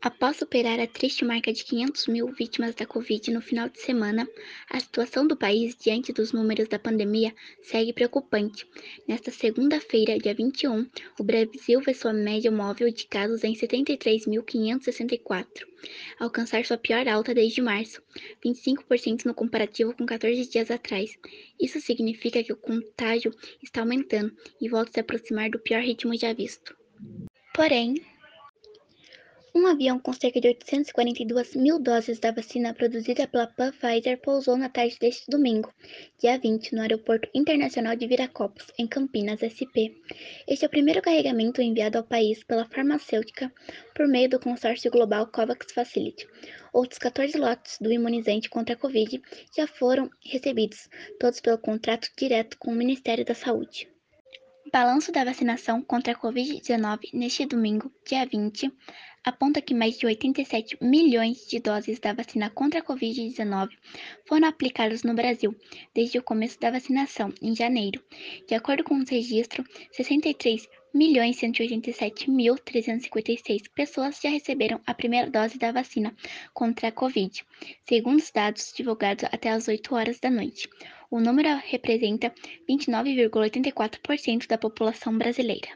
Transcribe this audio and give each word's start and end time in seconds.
Após 0.00 0.36
superar 0.36 0.78
a 0.78 0.86
triste 0.86 1.24
marca 1.24 1.52
de 1.52 1.64
500 1.64 2.06
mil 2.06 2.28
vítimas 2.28 2.72
da 2.72 2.86
Covid 2.86 3.32
no 3.32 3.42
final 3.42 3.68
de 3.68 3.80
semana, 3.80 4.28
a 4.70 4.78
situação 4.78 5.26
do 5.26 5.36
país 5.36 5.74
diante 5.74 6.12
dos 6.12 6.30
números 6.30 6.68
da 6.68 6.78
pandemia 6.78 7.34
segue 7.62 7.92
preocupante. 7.92 8.64
Nesta 9.08 9.32
segunda-feira, 9.32 10.16
dia 10.16 10.32
21, 10.32 10.88
o 11.18 11.24
Brasil 11.24 11.80
vê 11.80 11.92
sua 11.92 12.12
média 12.12 12.48
móvel 12.48 12.92
de 12.92 13.08
casos 13.08 13.42
em 13.42 13.54
73.564, 13.54 15.66
alcançar 16.20 16.64
sua 16.64 16.78
pior 16.78 17.08
alta 17.08 17.34
desde 17.34 17.60
março, 17.60 18.00
25% 18.44 19.24
no 19.24 19.34
comparativo 19.34 19.92
com 19.92 20.06
14 20.06 20.48
dias 20.48 20.70
atrás. 20.70 21.10
Isso 21.60 21.80
significa 21.80 22.44
que 22.44 22.52
o 22.52 22.56
contágio 22.56 23.34
está 23.60 23.80
aumentando 23.80 24.32
e 24.60 24.68
volta 24.68 24.90
a 24.90 24.94
se 24.94 25.00
aproximar 25.00 25.50
do 25.50 25.58
pior 25.58 25.82
ritmo 25.82 26.16
já 26.16 26.32
visto. 26.32 26.76
Porém, 27.52 27.96
um 29.54 29.66
avião 29.66 29.98
com 29.98 30.12
cerca 30.12 30.40
de 30.40 30.48
842 30.48 31.56
mil 31.56 31.78
doses 31.78 32.18
da 32.18 32.30
vacina 32.30 32.74
produzida 32.74 33.26
pela 33.26 33.46
Pfizer 33.46 34.20
pousou 34.20 34.56
na 34.56 34.68
tarde 34.68 34.98
deste 35.00 35.30
domingo, 35.30 35.72
dia 36.18 36.38
20, 36.38 36.74
no 36.74 36.82
Aeroporto 36.82 37.28
Internacional 37.34 37.96
de 37.96 38.06
Viracopos, 38.06 38.66
em 38.78 38.86
Campinas, 38.86 39.40
SP. 39.40 39.96
Este 40.46 40.64
é 40.64 40.68
o 40.68 40.70
primeiro 40.70 41.00
carregamento 41.00 41.62
enviado 41.62 41.98
ao 41.98 42.04
país 42.04 42.44
pela 42.44 42.68
farmacêutica 42.68 43.52
por 43.94 44.06
meio 44.06 44.28
do 44.28 44.40
consórcio 44.40 44.90
global 44.90 45.26
COVAX 45.26 45.72
Facility. 45.72 46.28
Outros 46.72 46.98
14 46.98 47.38
lotes 47.38 47.78
do 47.80 47.92
imunizante 47.92 48.50
contra 48.50 48.74
a 48.74 48.78
Covid 48.78 49.20
já 49.56 49.66
foram 49.66 50.10
recebidos, 50.24 50.88
todos 51.18 51.40
pelo 51.40 51.58
contrato 51.58 52.08
direto 52.16 52.58
com 52.58 52.70
o 52.70 52.74
Ministério 52.74 53.24
da 53.24 53.34
Saúde. 53.34 53.88
Balanço 54.70 55.10
da 55.10 55.24
vacinação 55.24 55.80
contra 55.80 56.12
a 56.12 56.16
Covid-19 56.16 57.08
neste 57.14 57.46
domingo, 57.46 57.90
dia 58.06 58.26
20, 58.26 58.70
aponta 59.24 59.62
que 59.62 59.72
mais 59.72 59.98
de 59.98 60.04
87 60.04 60.76
milhões 60.82 61.46
de 61.46 61.58
doses 61.58 61.98
da 61.98 62.12
vacina 62.12 62.50
contra 62.50 62.80
a 62.80 62.82
Covid-19 62.82 63.70
foram 64.26 64.46
aplicadas 64.46 65.02
no 65.02 65.14
Brasil 65.14 65.56
desde 65.94 66.18
o 66.18 66.22
começo 66.22 66.60
da 66.60 66.70
vacinação, 66.70 67.32
em 67.40 67.56
janeiro. 67.56 68.04
De 68.46 68.54
acordo 68.54 68.84
com 68.84 68.98
os 68.98 69.08
registros, 69.08 69.66
63 69.92 70.68
milhões 70.92 71.40
187.356 71.40 73.70
pessoas 73.74 74.20
já 74.20 74.28
receberam 74.28 74.82
a 74.86 74.92
primeira 74.92 75.30
dose 75.30 75.58
da 75.58 75.72
vacina 75.72 76.14
contra 76.52 76.88
a 76.88 76.92
Covid, 76.92 77.42
segundo 77.88 78.18
os 78.18 78.30
dados 78.30 78.70
divulgados 78.76 79.24
até 79.24 79.48
às 79.48 79.66
8 79.66 79.94
horas 79.94 80.20
da 80.20 80.28
noite. 80.28 80.68
O 81.10 81.20
número 81.20 81.48
representa 81.64 82.32
29,84% 82.68 84.46
da 84.46 84.58
população 84.58 85.16
brasileira. 85.16 85.68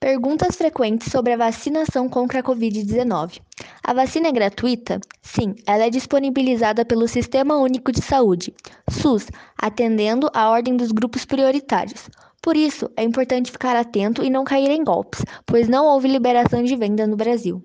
Perguntas 0.00 0.56
frequentes 0.56 1.10
sobre 1.10 1.32
a 1.32 1.36
vacinação 1.36 2.08
contra 2.08 2.38
a 2.38 2.42
Covid-19. 2.42 3.40
A 3.82 3.92
vacina 3.92 4.28
é 4.28 4.32
gratuita? 4.32 5.00
Sim, 5.20 5.54
ela 5.66 5.84
é 5.84 5.90
disponibilizada 5.90 6.84
pelo 6.84 7.08
Sistema 7.08 7.56
Único 7.56 7.92
de 7.92 8.00
Saúde, 8.00 8.54
SUS, 8.88 9.26
atendendo 9.60 10.30
à 10.32 10.48
ordem 10.50 10.76
dos 10.76 10.92
grupos 10.92 11.24
prioritários. 11.24 12.08
Por 12.40 12.56
isso, 12.56 12.88
é 12.96 13.02
importante 13.02 13.50
ficar 13.50 13.76
atento 13.76 14.24
e 14.24 14.30
não 14.30 14.44
cair 14.44 14.70
em 14.70 14.84
golpes, 14.84 15.24
pois 15.44 15.68
não 15.68 15.86
houve 15.86 16.08
liberação 16.08 16.62
de 16.62 16.74
venda 16.76 17.06
no 17.06 17.16
Brasil. 17.16 17.62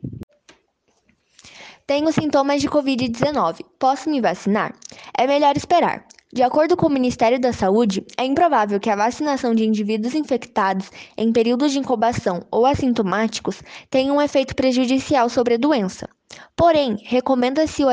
Tenho 1.85 2.11
sintomas 2.11 2.61
de 2.61 2.69
Covid-19. 2.69 3.63
Posso 3.77 4.09
me 4.09 4.21
vacinar? 4.21 4.73
É 5.17 5.27
melhor 5.27 5.55
esperar. 5.55 6.05
De 6.33 6.41
acordo 6.41 6.75
com 6.75 6.87
o 6.87 6.89
Ministério 6.89 7.39
da 7.39 7.53
Saúde, 7.53 8.03
é 8.17 8.25
improvável 8.25 8.79
que 8.79 8.89
a 8.89 8.95
vacinação 8.95 9.53
de 9.53 9.63
indivíduos 9.63 10.15
infectados 10.15 10.89
em 11.15 11.31
períodos 11.31 11.71
de 11.71 11.77
incubação 11.77 12.43
ou 12.49 12.65
assintomáticos 12.65 13.61
tenha 13.91 14.11
um 14.11 14.19
efeito 14.19 14.55
prejudicial 14.55 15.29
sobre 15.29 15.53
a 15.53 15.57
doença. 15.57 16.09
Porém, 16.55 16.97
recomenda-se 17.03 17.85
o 17.85 17.89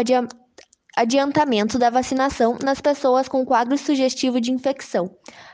adiantamento 0.97 1.79
da 1.79 1.91
vacinação 1.91 2.59
nas 2.63 2.81
pessoas 2.81 3.29
com 3.29 3.45
quadro 3.45 3.77
sugestivo 3.79 4.41
de 4.41 4.51
infecção, 4.51 5.11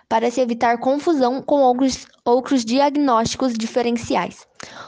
para 0.09 0.31
se 0.31 0.41
evitar 0.41 0.79
confusão 0.79 1.43
com 1.43 1.61
outros, 1.61 2.07
outros 2.25 2.65
diagnósticos 2.65 3.53
diferenciais. 3.55 4.47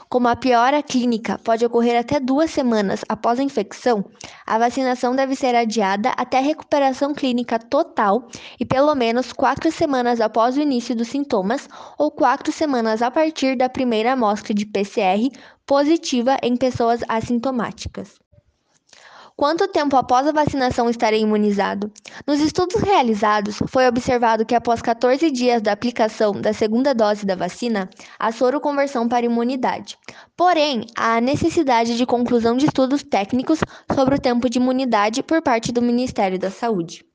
Como 0.09 0.27
a 0.27 0.35
piora 0.35 0.81
clínica 0.81 1.37
pode 1.37 1.65
ocorrer 1.65 1.99
até 1.99 2.19
duas 2.19 2.49
semanas 2.51 3.01
após 3.07 3.39
a 3.39 3.43
infecção, 3.43 4.03
a 4.45 4.57
vacinação 4.57 5.15
deve 5.15 5.35
ser 5.35 5.55
adiada 5.55 6.09
até 6.17 6.39
a 6.39 6.41
recuperação 6.41 7.13
clínica 7.13 7.59
total 7.59 8.27
e 8.59 8.65
pelo 8.65 8.93
menos 8.95 9.31
quatro 9.31 9.71
semanas 9.71 10.19
após 10.19 10.57
o 10.57 10.61
início 10.61 10.95
dos 10.95 11.09
sintomas 11.09 11.69
ou 11.97 12.09
quatro 12.09 12.51
semanas 12.51 13.01
a 13.01 13.11
partir 13.11 13.55
da 13.55 13.69
primeira 13.69 14.13
amostra 14.13 14.53
de 14.53 14.65
PCR 14.65 15.29
positiva 15.65 16.37
em 16.41 16.57
pessoas 16.57 17.01
assintomáticas. 17.07 18.19
Quanto 19.39 19.69
tempo 19.69 19.95
após 19.95 20.27
a 20.27 20.33
vacinação 20.33 20.89
estarei 20.89 21.21
imunizado? 21.21 21.89
Nos 22.27 22.41
estudos 22.41 22.81
realizados, 22.81 23.57
foi 23.69 23.87
observado 23.87 24.45
que 24.45 24.53
após 24.53 24.81
14 24.81 25.31
dias 25.31 25.61
da 25.61 25.71
aplicação 25.71 26.33
da 26.33 26.51
segunda 26.51 26.93
dose 26.93 27.25
da 27.25 27.37
vacina, 27.37 27.89
há 28.19 28.33
soroconversão 28.33 29.07
para 29.07 29.25
imunidade. 29.25 29.97
Porém, 30.35 30.85
há 30.93 31.21
necessidade 31.21 31.95
de 31.95 32.05
conclusão 32.05 32.57
de 32.57 32.65
estudos 32.65 33.01
técnicos 33.01 33.61
sobre 33.95 34.15
o 34.15 34.19
tempo 34.19 34.49
de 34.49 34.59
imunidade 34.59 35.23
por 35.23 35.41
parte 35.41 35.71
do 35.71 35.81
Ministério 35.81 36.37
da 36.37 36.51
Saúde. 36.51 37.05